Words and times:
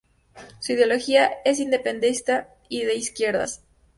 Su 0.57 0.71
ideología 0.73 1.29
es 1.45 1.59
independentista 1.59 2.49
y 2.69 2.85
de 2.85 2.95
izquierdas. 2.95 3.61